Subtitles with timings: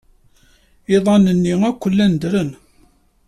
[0.95, 2.49] Iḍan-nni akk llan ddren.